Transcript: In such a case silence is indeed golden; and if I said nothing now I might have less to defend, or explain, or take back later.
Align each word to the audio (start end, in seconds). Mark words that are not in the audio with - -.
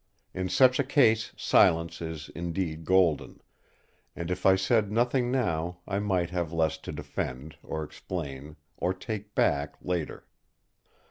In 0.33 0.49
such 0.49 0.79
a 0.79 0.83
case 0.83 1.31
silence 1.37 2.01
is 2.01 2.29
indeed 2.33 2.85
golden; 2.85 3.39
and 4.15 4.31
if 4.31 4.47
I 4.47 4.55
said 4.55 4.91
nothing 4.91 5.29
now 5.29 5.77
I 5.87 5.99
might 5.99 6.31
have 6.31 6.51
less 6.51 6.79
to 6.79 6.91
defend, 6.91 7.55
or 7.61 7.83
explain, 7.83 8.55
or 8.77 8.95
take 8.95 9.35
back 9.35 9.75
later. 9.79 10.25